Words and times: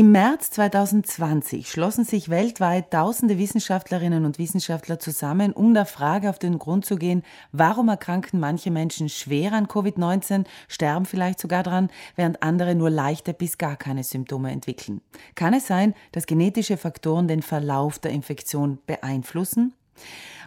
Im 0.00 0.12
März 0.12 0.50
2020 0.52 1.70
schlossen 1.70 2.06
sich 2.06 2.30
weltweit 2.30 2.90
tausende 2.90 3.36
Wissenschaftlerinnen 3.36 4.24
und 4.24 4.38
Wissenschaftler 4.38 4.98
zusammen, 4.98 5.52
um 5.52 5.74
der 5.74 5.84
Frage 5.84 6.30
auf 6.30 6.38
den 6.38 6.58
Grund 6.58 6.86
zu 6.86 6.96
gehen, 6.96 7.22
warum 7.52 7.90
erkranken 7.90 8.40
manche 8.40 8.70
Menschen 8.70 9.10
schwer 9.10 9.52
an 9.52 9.66
Covid-19, 9.66 10.46
sterben 10.68 11.04
vielleicht 11.04 11.38
sogar 11.38 11.62
dran, 11.62 11.90
während 12.16 12.42
andere 12.42 12.74
nur 12.74 12.88
leichte 12.88 13.34
bis 13.34 13.58
gar 13.58 13.76
keine 13.76 14.02
Symptome 14.02 14.50
entwickeln. 14.50 15.02
Kann 15.34 15.52
es 15.52 15.66
sein, 15.66 15.92
dass 16.12 16.24
genetische 16.24 16.78
Faktoren 16.78 17.28
den 17.28 17.42
Verlauf 17.42 17.98
der 17.98 18.12
Infektion 18.12 18.78
beeinflussen? 18.86 19.74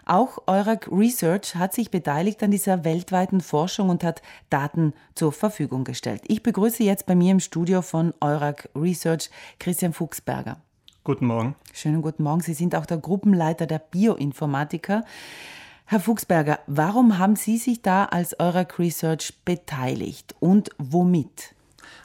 Auch 0.05 0.39
Eurac 0.47 0.89
Research 0.91 1.55
hat 1.55 1.73
sich 1.73 1.89
beteiligt 1.89 2.43
an 2.43 2.51
dieser 2.51 2.83
weltweiten 2.83 3.39
Forschung 3.39 3.89
und 3.89 4.03
hat 4.03 4.21
Daten 4.49 4.93
zur 5.15 5.31
Verfügung 5.31 5.85
gestellt. 5.85 6.23
Ich 6.27 6.43
begrüße 6.43 6.83
jetzt 6.83 7.05
bei 7.05 7.15
mir 7.15 7.31
im 7.31 7.39
Studio 7.39 7.81
von 7.81 8.13
Eurac 8.19 8.69
Research 8.75 9.29
Christian 9.59 9.93
Fuchsberger. 9.93 10.57
Guten 11.05 11.27
Morgen. 11.27 11.55
Schönen 11.73 12.01
guten 12.01 12.23
Morgen. 12.23 12.41
Sie 12.41 12.53
sind 12.53 12.75
auch 12.75 12.85
der 12.85 12.97
Gruppenleiter 12.97 13.65
der 13.65 13.79
Bioinformatiker. 13.79 15.03
Herr 15.85 15.99
Fuchsberger, 15.99 16.59
warum 16.67 17.17
haben 17.17 17.35
Sie 17.35 17.57
sich 17.57 17.81
da 17.81 18.05
als 18.05 18.39
Eurac 18.39 18.79
Research 18.79 19.33
beteiligt 19.45 20.35
und 20.39 20.69
womit? 20.77 21.55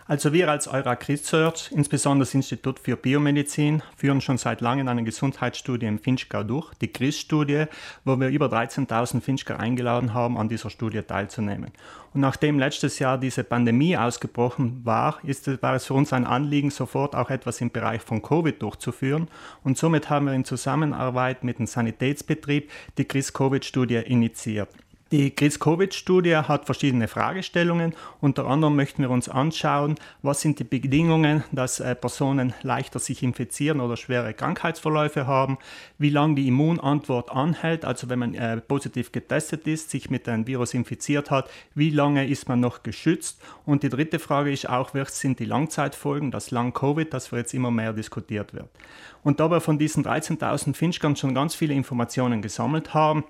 Also 0.07 0.33
wir 0.33 0.51
als 0.51 0.69
Eurac 0.69 1.09
Research, 1.09 1.71
insbesondere 1.71 2.27
das 2.27 2.35
Institut 2.35 2.79
für 2.79 2.97
Biomedizin, 2.97 3.83
führen 3.97 4.21
schon 4.21 4.39
seit 4.39 4.61
langem 4.63 4.89
eine 4.89 5.05
Gesundheitsstudie 5.05 5.87
im 5.87 5.99
Finchgau 5.99 6.43
durch, 6.43 6.73
die 6.81 6.89
CRIS-Studie, 6.89 7.65
wo 8.05 8.19
wir 8.19 8.29
über 8.29 8.47
13.000 8.47 9.21
Finchgau 9.21 9.57
eingeladen 9.57 10.15
haben, 10.15 10.39
an 10.39 10.49
dieser 10.49 10.71
Studie 10.71 11.03
teilzunehmen. 11.03 11.73
Und 12.15 12.23
nachdem 12.23 12.59
letztes 12.59 12.99
Jahr 12.99 13.19
diese 13.19 13.45
Pandemie 13.45 13.97
ausgebrochen 13.97 14.81
war, 14.85 15.19
ist, 15.25 15.63
war 15.63 15.75
es 15.75 15.87
für 15.87 15.95
uns 15.95 16.13
ein 16.15 16.25
Anliegen, 16.25 16.71
sofort 16.71 17.15
auch 17.15 17.29
etwas 17.29 17.61
im 17.61 17.71
Bereich 17.71 18.01
von 18.01 18.23
Covid 18.23 18.63
durchzuführen. 18.63 19.29
Und 19.63 19.77
somit 19.77 20.09
haben 20.09 20.27
wir 20.27 20.33
in 20.33 20.47
Zusammenarbeit 20.47 21.45
mit 21.45 21.59
dem 21.59 21.67
Sanitätsbetrieb 21.67 22.71
die 22.97 23.05
CRIS-Covid-Studie 23.05 23.97
initiiert. 23.97 24.71
Die 25.11 25.35
Gris-Covid-Studie 25.35 26.37
hat 26.37 26.67
verschiedene 26.67 27.09
Fragestellungen. 27.09 27.95
Unter 28.21 28.47
anderem 28.47 28.77
möchten 28.77 29.01
wir 29.01 29.09
uns 29.09 29.31
anschauen, 29.31 29.95
was 30.21 30.43
sind 30.43 30.59
die 30.59 30.65
Bedingungen, 30.65 31.45
dass 31.51 31.81
äh, 31.81 31.95
Personen 31.95 32.53
leichter 32.63 32.99
sich 32.99 33.23
infizieren 33.23 33.81
oder 33.81 33.97
schwere 33.97 34.35
Krankheitsverläufe 34.35 35.27
haben, 35.27 35.57
wie 35.97 36.11
lange 36.11 36.35
die 36.35 36.49
Immunantwort 36.49 37.31
anhält, 37.31 37.87
also 37.87 38.11
wenn 38.11 38.19
man 38.19 38.35
äh, 38.35 38.59
positiv 38.59 39.11
getestet 39.11 39.67
ist, 39.67 39.89
sich 39.89 40.11
mit 40.11 40.29
einem 40.29 40.47
Virus 40.47 40.75
infiziert 40.75 41.31
hat, 41.31 41.49
wie 41.75 41.89
lange 41.89 42.29
ist 42.29 42.47
man 42.51 42.61
noch 42.61 42.83
geschützt. 42.83 43.41
Und 43.65 43.85
die 43.85 43.89
dritte 43.89 44.19
Frage 44.19 44.53
ist 44.53 44.69
auch, 44.69 44.93
was 44.93 45.19
sind 45.19 45.39
die 45.39 45.47
Langzeitfolgen, 45.47 46.31
das 46.31 46.51
Lang-Covid, 46.51 47.15
das 47.15 47.31
jetzt 47.31 47.55
immer 47.55 47.71
mehr 47.71 47.95
diskutiert 47.95 48.53
wird. 48.53 48.69
Und 49.25 49.41
da 49.41 49.51
wir 49.51 49.63
von 49.63 49.79
diesen 49.79 50.05
13.000 50.05 50.75
Finchkern 50.75 51.17
schon 51.17 51.35
ganz 51.35 51.55
viele 51.55 51.73
Informationen 51.73 52.43
gesammelt 52.43 52.93
haben, 52.93 53.25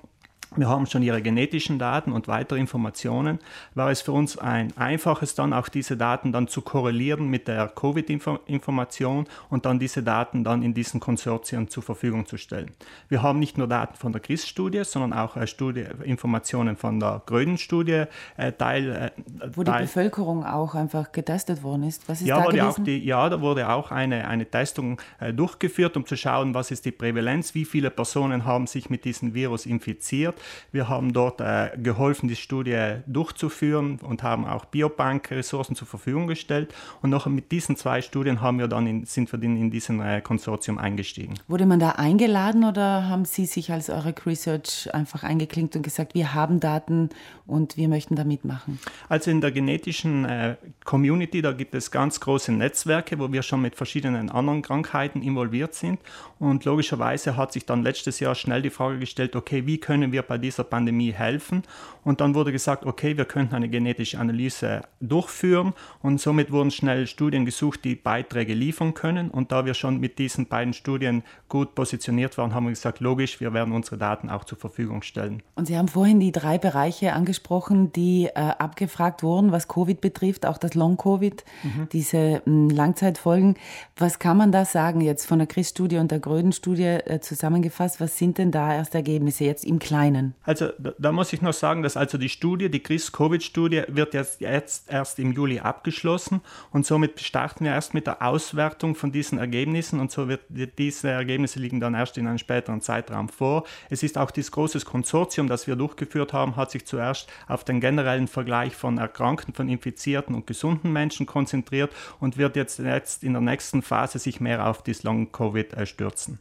wir 0.57 0.69
haben 0.69 0.87
schon 0.87 1.03
ihre 1.03 1.21
genetischen 1.21 1.79
Daten 1.79 2.13
und 2.13 2.27
weitere 2.27 2.59
Informationen. 2.59 3.39
War 3.75 3.91
es 3.91 4.01
für 4.01 4.13
uns 4.13 4.39
ein 4.39 4.75
einfaches, 4.77 5.35
dann 5.35 5.53
auch 5.53 5.69
diese 5.69 5.97
Daten 5.97 6.33
dann 6.33 6.49
zu 6.49 6.63
korrelieren 6.63 7.29
mit 7.29 7.49
der 7.49 7.69
Covid-Information 7.69 9.27
und 9.51 9.67
dann 9.67 9.79
diese 9.79 10.03
Daten 10.03 10.45
dann 10.45 10.63
in 10.63 10.73
diesen 10.73 11.01
Konsortien 11.01 11.69
zur 11.69 11.83
Verfügung 11.83 12.27
zu 12.27 12.39
stellen. 12.39 12.71
Wir 13.09 13.23
haben 13.23 13.39
nicht 13.39 13.59
nur 13.59 13.69
Daten 13.69 13.97
von 13.97 14.13
der 14.13 14.23
CRIS-Studie, 14.23 14.85
sondern 14.85 15.13
auch 15.13 15.37
äh, 15.37 15.47
Studie, 15.47 15.85
Informationen 16.03 16.77
von 16.77 16.99
der 16.99 17.23
Gröden-Studie. 17.27 18.05
Äh, 18.37 18.53
Teil, 18.53 19.13
äh, 19.15 19.51
Wo 19.53 19.65
Teil, 19.65 19.83
die 19.83 19.87
Bevölkerung 19.87 20.47
auch 20.47 20.75
einfach 20.75 21.13
getestet 21.13 21.63
worden 21.63 21.83
ist. 21.83 22.09
Was 22.09 22.23
ist 22.23 22.27
ja, 22.27 22.39
da 22.39 22.47
gewesen? 22.47 22.67
Auch 22.67 22.79
die, 22.79 23.05
ja, 23.05 23.29
da 23.29 23.41
wurde 23.43 23.69
auch 23.69 23.91
eine, 23.91 24.27
eine 24.27 24.47
Testung 24.47 24.99
äh, 25.21 25.33
durchgeführt, 25.33 25.97
um 25.99 26.07
zu 26.07 26.17
schauen, 26.17 26.55
was 26.55 26.71
ist 26.71 26.87
die 26.87 26.93
Prävalenz, 26.93 27.55
wie 27.55 27.67
viele 27.67 27.91
Personen 27.91 28.47
haben 28.47 28.67
sich 28.67 28.89
mit 28.89 29.05
diesem 29.05 29.35
Virus 29.35 29.67
infiziert 29.67 30.38
wir 30.73 30.89
haben 30.89 31.13
dort 31.13 31.41
äh, 31.41 31.71
geholfen, 31.77 32.29
die 32.29 32.37
Studie 32.37 32.97
durchzuführen 33.07 33.99
und 34.03 34.23
haben 34.23 34.47
auch 34.47 34.65
Biobank-Ressourcen 34.67 35.77
zur 35.77 35.87
Verfügung 35.87 36.27
gestellt. 36.27 36.75
Und 37.03 37.11
noch 37.11 37.27
mit 37.27 37.53
diesen 37.53 37.77
zwei 37.77 38.03
Studien 38.03 38.41
haben 38.41 38.59
wir 38.59 38.69
dann 38.69 38.87
in, 38.87 39.05
sind 39.05 39.33
wir 39.33 39.43
in, 39.43 39.57
in 39.57 39.71
diesen 39.71 40.01
äh, 40.01 40.21
Konsortium 40.21 40.79
eingestiegen. 40.79 41.35
Wurde 41.49 41.67
man 41.67 41.81
da 41.81 41.91
eingeladen 41.93 42.65
oder 42.65 43.09
haben 43.09 43.25
Sie 43.25 43.47
sich 43.47 43.73
als 43.73 43.91
eure 43.91 44.15
Research 44.27 44.93
einfach 44.93 45.23
eingeklinkt 45.23 45.77
und 45.77 45.83
gesagt, 45.83 46.15
wir 46.15 46.35
haben 46.35 46.61
Daten 46.61 47.11
und 47.47 47.77
wir 47.77 47.89
möchten 47.89 48.15
da 48.17 48.25
mitmachen? 48.25 48.79
Also 49.09 49.31
in 49.31 49.41
der 49.41 49.53
genetischen 49.53 50.25
äh, 50.25 50.57
Community, 50.85 51.43
da 51.43 51.53
gibt 51.53 51.75
es 51.75 51.91
ganz 51.91 52.21
große 52.21 52.53
Netzwerke, 52.53 53.19
wo 53.19 53.33
wir 53.33 53.43
schon 53.43 53.63
mit 53.63 53.77
verschiedenen 53.77 54.31
anderen 54.31 54.63
Krankheiten 54.63 55.23
involviert 55.23 55.75
sind. 55.75 56.01
Und 56.39 56.65
logischerweise 56.65 57.37
hat 57.37 57.53
sich 57.53 57.67
dann 57.67 57.83
letztes 57.83 58.21
Jahr 58.21 58.35
schnell 58.35 58.63
die 58.63 58.71
Frage 58.71 58.99
gestellt, 58.99 59.35
okay, 59.35 59.67
wie 59.67 59.79
können 59.79 60.13
wir 60.13 60.23
bei 60.29 60.39
dieser 60.39 60.65
Pandemie 60.65 61.13
helfen? 61.13 61.63
Und 62.05 62.21
dann 62.21 62.35
wurde 62.35 62.53
gesagt, 62.53 62.87
okay, 62.87 63.17
wir 63.17 63.25
könnten 63.25 63.55
eine 63.55 63.69
genetische 63.69 64.19
Analyse 64.19 64.83
durchführen 65.01 65.75
und 66.01 66.21
somit 66.21 66.51
wurden 66.51 66.71
schnell 66.71 67.07
Studien 67.07 67.45
gesucht, 67.45 67.85
die 67.85 67.97
Beiträge 67.97 68.55
liefern 68.55 68.95
können. 68.95 69.31
Und 69.31 69.53
da 69.53 69.67
wir 69.67 69.75
schon 69.75 70.01
mit 70.01 70.19
diesen 70.19 70.47
beiden 70.47 70.73
Studien 70.73 71.23
gut 71.49 71.75
positioniert 71.75 72.39
waren, 72.39 72.55
haben 72.55 72.65
wir 72.65 72.71
gesagt, 72.71 73.01
logisch, 73.01 73.41
wir 73.41 73.53
werden 73.53 73.75
unsere 73.75 73.99
Daten 73.99 74.31
auch 74.31 74.45
zur 74.45 74.59
Verfügung 74.59 75.03
stellen. 75.03 75.43
Und 75.55 75.67
Sie 75.67 75.77
haben 75.77 75.89
vorhin 75.89 76.21
die 76.21 76.33
drei 76.33 76.59
Bereiche 76.59 77.13
angesprochen, 77.13 77.93
die 77.93 78.27
äh, 78.27 78.33
abgefragt 78.35 79.23
wurden, 79.23 79.53
was 79.53 79.69
Covid 79.69 80.01
betrifft, 80.01 80.47
auch 80.47 80.59
das 80.59 80.75
Long-Covid, 80.75 81.45
mhm. 81.63 81.89
diese 81.93 82.43
mh, 82.45 82.75
Langzeitfolgen. 82.75 83.57
Was 83.97 84.19
kann 84.19 84.37
man 84.37 84.53
da 84.53 84.65
sagen 84.65 85.01
jetzt 85.01 85.27
von 85.27 85.39
der 85.39 85.47
CRIS-Studie 85.47 85.99
und 85.99 86.11
der 86.11 86.21
Gröden-Studie 86.21 86.85
äh, 86.85 87.21
zusammengefasst? 87.21 88.01
Was 88.01 88.19
sind 88.19 88.39
denn 88.39 88.51
da 88.51 88.75
erste 88.75 88.99
Ergebnisse 88.99 89.45
jetzt 89.45 89.65
im 89.65 89.79
Kleinen? 89.79 90.18
Also 90.43 90.71
da, 90.99 91.13
muss 91.13 91.33
ich 91.33 91.43
noch 91.43 91.53
sagen, 91.53 91.83
dass 91.83 91.97
also 91.97 92.19
die 92.19 92.29
Studie, 92.29 92.71
die 92.71 92.83
CRIS-Covid-Studie, 92.83 93.85
wird 93.89 94.15
jetzt, 94.15 94.41
jetzt 94.41 94.91
erst 94.91 95.19
im 95.19 95.33
Juli 95.33 95.61
abgeschlossen 95.61 96.41
und 96.71 96.87
somit 96.87 97.21
starten 97.21 97.65
wir 97.65 97.73
erst 97.73 97.95
mit 97.95 98.07
der 98.07 98.23
Auswertung 98.23 98.95
von 98.95 99.13
diesen 99.13 99.39
Ergebnissen 99.39 100.01
und 100.01 100.11
so 100.11 100.29
wird 100.29 100.43
diese 100.79 101.09
Ergebnisse 101.09 101.59
liegen 101.59 101.81
dann 101.81 101.95
erst 101.95 102.19
in 102.19 102.27
einem 102.27 102.39
späteren 102.39 102.81
Zeitraum 102.81 103.29
vor. 103.29 103.65
Es 103.91 104.03
ist 104.03 104.19
auch 104.19 104.31
dieses 104.31 104.53
große 104.53 104.81
Konsortium, 104.81 105.49
das 105.49 105.67
wir 105.67 105.77
durchgeführt 105.77 106.33
haben, 106.33 106.57
hat 106.57 106.71
sich 106.71 106.87
zuerst 106.87 107.29
auf 107.47 107.65
den 107.65 107.81
generellen 107.81 108.29
Vergleich 108.29 108.75
von 108.75 108.99
Erkrankten, 108.99 109.55
von 109.55 109.69
infizierten 109.69 110.35
und 110.35 110.47
gesunden 110.47 110.93
Menschen 110.93 111.27
konzentriert 111.27 111.93
und 112.21 112.37
wird 112.37 112.57
jetzt, 112.57 112.79
jetzt 112.79 113.25
in 113.25 113.33
der 113.33 113.43
nächsten 113.43 113.83
Phase 113.83 114.19
sich 114.19 114.41
mehr 114.41 114.67
auf 114.67 114.83
das 114.83 115.03
Long-Covid 115.03 115.75
äh, 115.75 115.87
stürzen. 115.87 116.39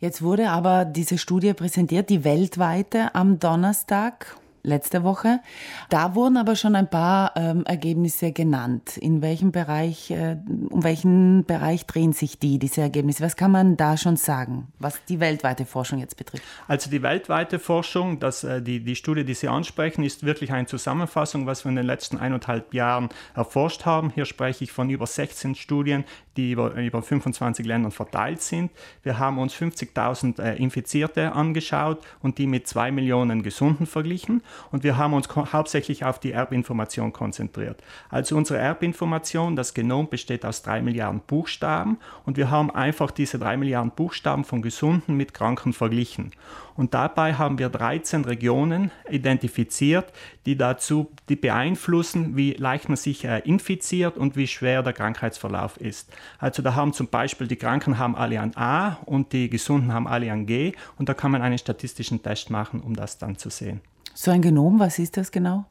Jetzt 0.00 0.22
wurde 0.22 0.48
aber 0.48 0.86
diese 0.86 1.18
Studie 1.18 1.52
präsentiert, 1.52 2.08
die 2.08 2.24
weltweite, 2.24 3.14
am 3.14 3.38
Donnerstag 3.38 4.34
letzte 4.62 5.02
Woche. 5.02 5.40
Da 5.88 6.14
wurden 6.14 6.36
aber 6.36 6.56
schon 6.56 6.74
ein 6.74 6.88
paar 6.88 7.32
ähm, 7.36 7.64
Ergebnisse 7.66 8.32
genannt. 8.32 8.96
In 8.96 9.22
welchem 9.22 9.52
Bereich, 9.52 10.10
äh, 10.10 10.36
um 10.70 10.82
welchen 10.84 11.44
Bereich 11.44 11.86
drehen 11.86 12.12
sich 12.12 12.38
die, 12.38 12.58
diese 12.58 12.80
Ergebnisse? 12.80 13.22
Was 13.22 13.36
kann 13.36 13.50
man 13.50 13.76
da 13.76 13.96
schon 13.96 14.16
sagen, 14.16 14.68
was 14.78 15.02
die 15.06 15.20
weltweite 15.20 15.64
Forschung 15.64 15.98
jetzt 15.98 16.16
betrifft? 16.16 16.44
Also 16.68 16.90
die 16.90 17.02
weltweite 17.02 17.58
Forschung, 17.58 18.20
das, 18.20 18.44
äh, 18.44 18.62
die, 18.62 18.82
die 18.82 18.96
Studie, 18.96 19.24
die 19.24 19.34
Sie 19.34 19.48
ansprechen, 19.48 20.02
ist 20.02 20.24
wirklich 20.24 20.52
eine 20.52 20.66
Zusammenfassung, 20.66 21.46
was 21.46 21.64
wir 21.64 21.70
in 21.70 21.76
den 21.76 21.86
letzten 21.86 22.18
eineinhalb 22.18 22.74
Jahren 22.74 23.08
erforscht 23.34 23.84
haben. 23.86 24.10
Hier 24.14 24.24
spreche 24.24 24.64
ich 24.64 24.72
von 24.72 24.90
über 24.90 25.06
16 25.06 25.54
Studien, 25.54 26.04
die 26.40 26.52
über, 26.52 26.74
über 26.74 27.02
25 27.02 27.66
Ländern 27.66 27.92
verteilt 27.92 28.40
sind. 28.40 28.70
Wir 29.02 29.18
haben 29.18 29.38
uns 29.38 29.54
50.000 29.54 30.40
äh, 30.40 30.56
Infizierte 30.56 31.32
angeschaut 31.32 31.98
und 32.22 32.38
die 32.38 32.46
mit 32.46 32.66
zwei 32.66 32.90
Millionen 32.90 33.42
Gesunden 33.42 33.86
verglichen 33.86 34.42
und 34.70 34.82
wir 34.82 34.96
haben 34.96 35.12
uns 35.12 35.28
hauptsächlich 35.28 36.04
auf 36.04 36.18
die 36.18 36.32
Erbinformation 36.32 37.12
konzentriert. 37.12 37.82
Also 38.08 38.36
unsere 38.36 38.58
Erbinformation, 38.58 39.56
das 39.56 39.74
Genom 39.74 40.08
besteht 40.08 40.44
aus 40.44 40.62
drei 40.62 40.80
Milliarden 40.82 41.20
Buchstaben 41.26 41.98
und 42.24 42.36
wir 42.36 42.50
haben 42.50 42.70
einfach 42.70 43.10
diese 43.10 43.38
drei 43.38 43.56
Milliarden 43.56 43.90
Buchstaben 43.90 44.44
von 44.44 44.62
Gesunden 44.62 45.16
mit 45.16 45.34
Kranken 45.34 45.72
verglichen. 45.72 46.32
Und 46.76 46.94
dabei 46.94 47.34
haben 47.34 47.58
wir 47.58 47.68
13 47.68 48.24
Regionen 48.24 48.90
identifiziert, 49.10 50.12
die 50.46 50.56
dazu 50.56 51.10
die 51.28 51.36
beeinflussen, 51.36 52.38
wie 52.38 52.52
leicht 52.52 52.88
man 52.88 52.96
sich 52.96 53.26
äh, 53.26 53.40
infiziert 53.40 54.16
und 54.16 54.34
wie 54.34 54.46
schwer 54.46 54.82
der 54.82 54.94
Krankheitsverlauf 54.94 55.76
ist. 55.76 56.10
Also 56.38 56.62
da 56.62 56.74
haben 56.74 56.92
zum 56.92 57.08
Beispiel 57.08 57.46
die 57.46 57.56
Kranken 57.56 57.98
haben 57.98 58.16
alle 58.16 58.40
ein 58.40 58.56
A 58.56 58.98
und 59.06 59.32
die 59.32 59.50
Gesunden 59.50 59.92
haben 59.92 60.06
alle 60.06 60.30
ein 60.30 60.46
G 60.46 60.72
und 60.98 61.08
da 61.08 61.14
kann 61.14 61.30
man 61.30 61.42
einen 61.42 61.58
statistischen 61.58 62.22
Test 62.22 62.50
machen, 62.50 62.80
um 62.80 62.94
das 62.94 63.18
dann 63.18 63.36
zu 63.36 63.50
sehen. 63.50 63.80
So 64.14 64.30
ein 64.30 64.42
Genom, 64.42 64.78
was 64.78 64.98
ist 64.98 65.16
das 65.16 65.30
genau? 65.30 65.64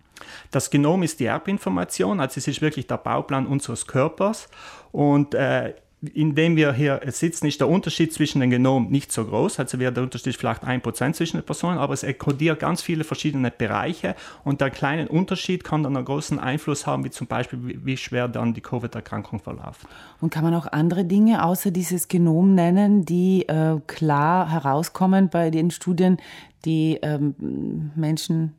Das 0.52 0.70
Genom 0.70 1.04
ist 1.04 1.20
die 1.20 1.26
Erbinformation, 1.26 2.20
also 2.20 2.38
es 2.38 2.48
ist 2.48 2.62
wirklich 2.62 2.88
der 2.88 2.98
Bauplan 2.98 3.48
unseres 3.48 3.88
Körpers 3.88 4.50
und 4.92 5.34
äh, 5.34 5.74
indem 6.02 6.56
wir 6.56 6.72
hier 6.72 7.02
sitzen, 7.08 7.48
ist 7.48 7.60
der 7.60 7.68
Unterschied 7.68 8.14
zwischen 8.14 8.40
den 8.40 8.50
Genomen 8.50 8.90
nicht 8.90 9.12
so 9.12 9.26
groß. 9.26 9.60
Also 9.60 9.80
wäre 9.80 9.92
der 9.92 10.04
Unterschied 10.04 10.36
vielleicht 10.36 10.64
ein 10.64 10.82
Prozent 10.82 11.18
zwischen 11.18 11.38
den 11.38 11.46
Personen, 11.46 11.78
aber 11.78 11.94
es 11.94 12.06
kodiert 12.18 12.60
ganz 12.60 12.82
viele 12.82 13.04
verschiedene 13.04 13.52
Bereiche 13.52 14.16
und 14.46 14.62
der 14.62 14.70
kleine 14.70 15.10
Unterschied 15.10 15.64
kann 15.64 15.84
dann 15.84 15.98
einen 15.98 16.06
großen 16.06 16.40
Einfluss 16.40 16.88
haben, 16.88 17.04
wie 17.04 17.10
zum 17.10 17.28
Beispiel, 17.28 17.80
wie 17.84 17.98
schwer 17.98 18.30
dann 18.30 18.54
die 18.54 18.62
Covid-Erkrankung 18.62 19.40
verläuft. 19.40 19.82
Und 20.22 20.30
kann 20.30 20.46
man 20.46 20.54
auch 20.54 20.68
andere 20.68 21.04
Dinge 21.04 21.44
außer 21.44 21.72
dieses 21.72 22.08
Genom 22.08 22.56
nennen, 22.56 23.04
die 23.04 23.48
äh, 23.50 23.80
klar 23.88 24.50
herauskommen 24.50 25.30
bei 25.30 25.50
den 25.50 25.70
Studien, 25.70 26.18
die 26.64 26.98
ähm, 27.02 27.92
Menschen 27.96 28.54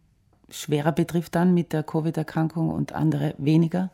schwerer 0.51 0.93
betrifft 0.93 1.35
dann 1.35 1.55
mit 1.55 1.73
der 1.73 1.85
Covid-Erkrankung 1.85 2.71
und 2.71 2.93
andere 2.93 3.35
weniger? 3.39 3.91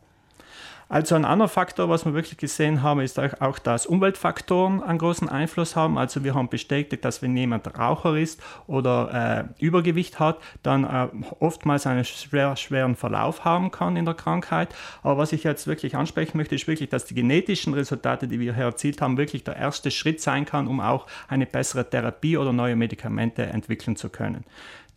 Also 0.89 1.15
ein 1.15 1.25
anderer 1.25 1.49
Faktor, 1.49 1.89
was 1.89 2.05
wir 2.05 2.13
wirklich 2.13 2.37
gesehen 2.37 2.81
haben, 2.81 3.01
ist 3.01 3.19
auch, 3.19 3.59
dass 3.59 3.85
Umweltfaktoren 3.85 4.81
einen 4.81 4.99
großen 4.99 5.27
Einfluss 5.27 5.75
haben. 5.75 5.97
Also 5.97 6.23
wir 6.23 6.33
haben 6.33 6.47
bestätigt, 6.47 7.03
dass 7.03 7.21
wenn 7.21 7.35
jemand 7.35 7.77
Raucher 7.77 8.15
ist 8.15 8.41
oder 8.67 9.49
äh, 9.59 9.63
Übergewicht 9.63 10.19
hat, 10.19 10.39
dann 10.63 10.85
äh, 10.85 11.07
oftmals 11.39 11.85
einen 11.87 12.05
schwer, 12.05 12.55
schweren 12.55 12.95
Verlauf 12.95 13.43
haben 13.43 13.69
kann 13.69 13.97
in 13.97 14.05
der 14.05 14.13
Krankheit. 14.13 14.73
Aber 15.03 15.17
was 15.17 15.33
ich 15.33 15.43
jetzt 15.43 15.67
wirklich 15.67 15.97
ansprechen 15.97 16.37
möchte, 16.37 16.55
ist 16.55 16.67
wirklich, 16.67 16.87
dass 16.87 17.03
die 17.03 17.15
genetischen 17.15 17.73
Resultate, 17.73 18.29
die 18.29 18.39
wir 18.39 18.55
hier 18.55 18.65
erzielt 18.65 19.01
haben, 19.01 19.17
wirklich 19.17 19.43
der 19.43 19.57
erste 19.57 19.91
Schritt 19.91 20.21
sein 20.21 20.45
kann, 20.45 20.67
um 20.67 20.79
auch 20.79 21.05
eine 21.27 21.45
bessere 21.45 21.89
Therapie 21.89 22.37
oder 22.37 22.53
neue 22.53 22.77
Medikamente 22.77 23.43
entwickeln 23.45 23.97
zu 23.97 24.07
können. 24.07 24.45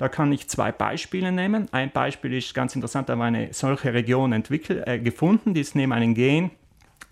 Da 0.01 0.09
kann 0.09 0.33
ich 0.33 0.49
zwei 0.49 0.73
Beispiele 0.73 1.31
nehmen. 1.31 1.69
Ein 1.73 1.91
Beispiel 1.91 2.33
ist 2.33 2.55
ganz 2.55 2.75
interessant, 2.75 3.11
da 3.11 3.17
wir 3.17 3.25
eine 3.25 3.53
solche 3.53 3.93
Region 3.93 4.33
entwickelt, 4.33 4.89
äh, 4.89 4.99
gefunden, 4.99 5.53
die 5.53 5.61
ist 5.61 5.75
neben 5.75 5.93
einem 5.93 6.15
Gen, 6.15 6.53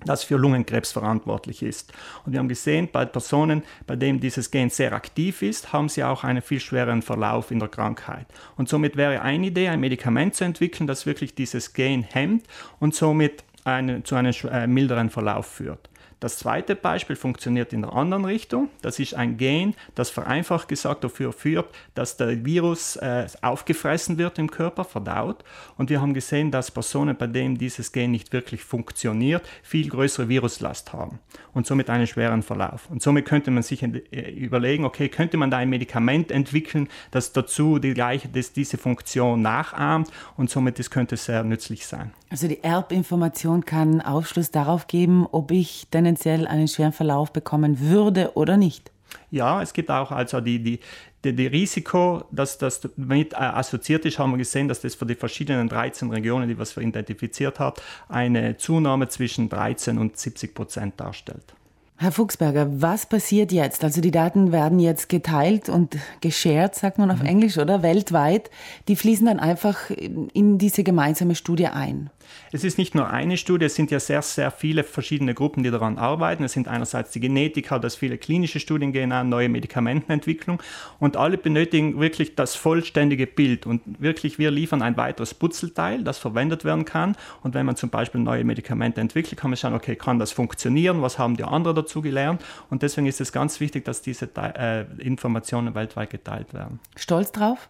das 0.07 0.25
für 0.25 0.39
Lungenkrebs 0.39 0.93
verantwortlich 0.93 1.63
ist. 1.63 1.93
Und 2.25 2.33
wir 2.33 2.39
haben 2.39 2.49
gesehen, 2.49 2.89
bei 2.91 3.05
Personen, 3.05 3.63
bei 3.87 3.95
denen 3.95 4.21
dieses 4.21 4.51
Gen 4.51 4.71
sehr 4.71 4.95
aktiv 4.95 5.43
ist, 5.43 5.71
haben 5.75 5.91
sie 5.91 6.03
auch 6.03 6.25
einen 6.25 6.41
viel 6.41 6.61
schwereren 6.61 7.03
Verlauf 7.03 7.51
in 7.51 7.59
der 7.59 7.69
Krankheit. 7.69 8.25
Und 8.57 8.71
somit 8.71 8.97
wäre 8.97 9.21
eine 9.21 9.49
Idee, 9.49 9.69
ein 9.69 9.81
Medikament 9.81 10.35
zu 10.35 10.45
entwickeln, 10.45 10.87
das 10.87 11.05
wirklich 11.05 11.35
dieses 11.35 11.75
Gen 11.75 12.05
hemmt 12.05 12.47
und 12.81 12.95
somit 12.95 13.45
eine, 13.65 14.03
zu 14.03 14.15
einem 14.15 14.33
äh, 14.51 14.67
milderen 14.67 15.11
Verlauf 15.11 15.45
führt. 15.45 15.91
Das 16.21 16.39
zweite 16.39 16.75
Beispiel 16.75 17.15
funktioniert 17.15 17.73
in 17.73 17.83
der 17.83 17.93
anderen 17.93 18.25
Richtung. 18.25 18.71
Das 18.83 18.99
ist 18.99 19.15
ein 19.15 19.37
Gen, 19.37 19.75
das 19.95 20.11
vereinfacht 20.11 20.69
gesagt 20.69 21.05
dafür 21.05 21.33
führt, 21.33 21.73
dass 21.95 22.17
der 22.17 22.45
Virus 22.45 22.97
äh, 22.97 23.27
aufgefressen 23.41 24.19
wird 24.19 24.39
im 24.39 24.51
Körper, 24.51 24.85
verdaut. 24.85 25.45
Und 25.77 25.91
wir 25.91 26.01
haben 26.01 26.15
gesehen, 26.15 26.51
dass 26.51 26.73
Personen, 26.73 27.17
bei 27.17 27.29
denen 27.29 27.57
dieses 27.57 27.93
Gen 27.93 28.11
nicht 28.11 28.33
wirklich 28.33 28.65
funktioniert, 28.65 29.49
viel 29.63 29.89
größere 29.89 30.29
Viruslast 30.29 30.93
haben 30.93 31.21
und 31.53 31.67
somit 31.67 31.89
einen 31.89 32.09
schweren 32.09 32.43
Verlauf. 32.43 32.91
Und 32.91 33.01
somit 33.01 33.25
könnte 33.25 33.53
man 33.53 33.63
sich 33.63 33.85
äh, 33.85 34.31
überlegen, 34.33 34.85
okay, 34.85 35.09
könnte 35.09 35.37
man 35.37 35.53
da 35.53 35.59
ein 35.59 35.71
Medikament 35.71 36.33
entwickeln, 36.33 36.89
das 37.13 37.33
dazu 37.33 37.79
die 37.79 37.95
gleiche, 37.95 38.29
das 38.29 38.53
diese 38.53 38.77
Funktion 38.77 39.41
nachahmt 39.41 40.11
und 40.37 40.51
somit 40.51 40.81
das 40.81 40.91
könnte 40.91 41.17
sehr 41.17 41.45
nützlich 41.45 41.87
sein. 41.87 42.13
Also 42.31 42.47
die 42.47 42.63
Erbinformation 42.63 43.65
kann 43.65 44.01
Aufschluss 44.03 44.51
darauf 44.51 44.87
geben, 44.87 45.27
ob 45.31 45.51
ich 45.51 45.87
deine 45.91 46.08
tendenziell 46.09 46.47
einen 46.47 46.69
schweren 46.69 46.93
Verlauf 46.93 47.33
bekommen 47.33 47.81
würde 47.81 48.33
oder 48.35 48.57
nicht. 48.57 48.91
Ja, 49.31 49.63
es 49.63 49.73
gibt 49.73 49.91
auch 49.91 50.11
also 50.11 50.41
die, 50.41 50.63
die, 50.63 50.81
die, 51.25 51.35
die 51.35 51.47
Risiko, 51.47 52.25
dass 52.31 52.59
das 52.59 52.81
mit 52.97 53.33
äh, 53.33 53.37
assoziiert 53.37 54.05
ist, 54.05 54.19
haben 54.19 54.33
wir 54.33 54.39
gesehen, 54.39 54.69
dass 54.69 54.81
das 54.81 54.95
für 54.95 55.07
die 55.07 55.15
verschiedenen 55.15 55.69
13 55.69 56.11
Regionen, 56.11 56.49
die 56.49 56.59
wir 56.59 56.79
identifiziert 56.79 57.59
haben, 57.59 57.77
eine 58.09 58.57
Zunahme 58.57 59.09
zwischen 59.09 59.49
13 59.49 59.99
und 59.99 60.19
70 60.19 60.55
Prozent 60.55 61.01
darstellt. 61.01 61.55
Herr 62.01 62.13
Fuchsberger, 62.13 62.81
was 62.81 63.07
passiert 63.07 63.51
jetzt? 63.51 63.83
Also 63.83 64.01
die 64.01 64.13
Daten 64.13 64.53
werden 64.53 64.79
jetzt 64.79 65.09
geteilt 65.09 65.69
und 65.69 65.97
geshared, 66.21 66.75
sagt 66.75 66.99
man 66.99 67.11
auf 67.11 67.21
mhm. 67.21 67.27
Englisch, 67.27 67.59
oder? 67.59 67.83
Weltweit. 67.83 68.51
Die 68.87 68.95
fließen 68.95 69.27
dann 69.27 69.41
einfach 69.41 69.91
in 69.91 70.59
diese 70.59 70.85
gemeinsame 70.85 71.35
Studie 71.35 71.67
ein. 71.67 72.11
Es 72.53 72.65
ist 72.65 72.79
nicht 72.79 72.95
nur 72.95 73.11
eine 73.11 73.37
Studie, 73.37 73.67
es 73.67 73.75
sind 73.75 73.91
ja 73.91 74.01
sehr, 74.01 74.23
sehr 74.23 74.51
viele 74.51 74.85
verschiedene 74.85 75.35
Gruppen, 75.35 75.63
die 75.63 75.71
daran 75.71 75.99
arbeiten. 75.99 76.45
Es 76.45 76.53
sind 76.53 76.69
einerseits 76.69 77.11
die 77.11 77.21
Genetiker, 77.21 77.79
das 77.79 77.97
viele 77.97 78.19
klinische 78.19 78.61
Studien 78.61 78.93
gehen 78.93 79.13
an, 79.13 79.29
neue 79.29 79.49
Medikamentenentwicklung 79.49 80.63
und 80.99 81.17
alle 81.17 81.39
benötigen 81.39 82.01
wirklich 82.01 82.35
das 82.35 82.55
vollständige 82.55 83.27
Bild 83.27 83.67
und 83.67 83.83
wirklich 84.01 84.39
wir 84.39 84.51
liefern 84.51 84.83
ein 84.83 84.97
weiteres 84.97 85.35
Putzelteil, 85.35 86.03
das 86.05 86.19
verwendet 86.19 86.65
werden 86.65 86.85
kann 86.85 87.17
und 87.43 87.55
wenn 87.55 87.67
man 87.67 87.77
zum 87.77 87.91
Beispiel 87.91 88.21
neue 88.21 88.45
Medikamente 88.45 89.01
entwickelt, 89.01 89.39
kann 89.39 89.51
man 89.51 89.57
schauen, 89.57 89.75
okay, 89.75 89.97
kann 89.97 90.19
das 90.19 90.33
funktionieren, 90.33 91.03
was 91.03 91.19
haben 91.19 91.37
die 91.37 91.45
anderen 91.45 91.77
dazu 91.77 92.03
gelernt 92.03 92.45
und 92.71 92.83
deswegen 92.83 93.07
ist 93.07 93.21
es 93.21 93.33
ganz 93.33 93.61
wichtig, 93.61 93.85
dass 93.85 94.03
diese 94.03 94.29
äh, 94.37 94.85
Informationen 94.99 95.75
weltweit 95.75 96.11
geteilt 96.11 96.53
werden. 96.55 96.81
Stolz 96.97 97.33
drauf? 97.33 97.69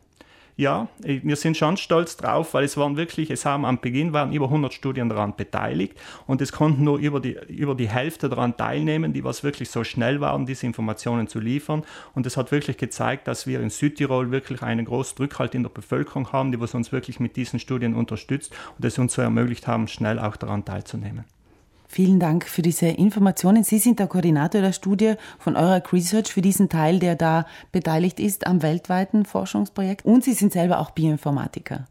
Ja, 0.61 0.89
wir 0.99 1.37
sind 1.37 1.57
schon 1.57 1.77
stolz 1.77 2.17
drauf, 2.17 2.53
weil 2.53 2.65
es 2.65 2.77
waren 2.77 2.97
wirklich, 2.97 3.31
es 3.31 3.45
haben 3.45 3.65
am 3.65 3.81
Beginn 3.81 4.13
waren 4.13 4.33
über 4.33 4.47
100 4.47 4.73
Studien 4.73 5.09
daran 5.09 5.37
beteiligt 5.37 5.97
und 6.27 6.41
es 6.41 6.51
konnten 6.51 6.83
nur 6.83 6.99
über 6.99 7.21
die, 7.21 7.39
über 7.47 7.77
die 7.77 7.89
Hälfte 7.89 8.29
daran 8.29 8.57
teilnehmen, 8.57 9.13
die 9.13 9.23
was 9.23 9.45
wirklich 9.45 9.71
so 9.71 9.85
schnell 9.85 10.21
waren, 10.21 10.47
diese 10.47 10.67
Informationen 10.67 11.29
zu 11.29 11.39
liefern. 11.39 11.85
Und 12.17 12.27
es 12.27 12.37
hat 12.37 12.51
wirklich 12.51 12.77
gezeigt, 12.77 13.29
dass 13.29 13.47
wir 13.47 13.61
in 13.61 13.71
Südtirol 13.71 14.33
wirklich 14.33 14.61
einen 14.61 14.85
großen 14.85 15.17
Rückhalt 15.19 15.55
in 15.55 15.63
der 15.63 15.71
Bevölkerung 15.71 16.33
haben, 16.33 16.51
die 16.51 16.59
was 16.59 16.75
uns 16.75 16.91
wirklich 16.91 17.21
mit 17.21 17.37
diesen 17.37 17.61
Studien 17.61 17.95
unterstützt 17.95 18.53
und 18.77 18.85
es 18.85 18.99
uns 18.99 19.15
so 19.15 19.23
ermöglicht 19.23 19.69
haben, 19.69 19.87
schnell 19.87 20.19
auch 20.19 20.35
daran 20.35 20.65
teilzunehmen. 20.65 21.25
Vielen 21.91 22.21
Dank 22.21 22.45
für 22.45 22.61
diese 22.61 22.87
Informationen. 22.87 23.65
Sie 23.65 23.79
sind 23.79 23.99
der 23.99 24.09
Koordinator 24.09 24.61
der 24.61 24.73
Studie 24.73 25.15
von 25.39 25.57
Eurac 25.57 25.91
Research 25.95 26.31
für 26.31 26.43
diesen 26.43 26.69
Teil, 26.69 26.99
der 26.99 27.17
da 27.17 27.47
beteiligt 27.73 28.21
ist 28.21 28.47
am 28.47 28.63
weltweiten 28.63 29.25
Forschungsprojekt. 29.25 30.05
Und 30.05 30.23
Sie 30.23 30.35
sind 30.35 30.53
selber 30.53 30.81
auch 30.81 30.91
Bioinformatiker. 30.91 31.87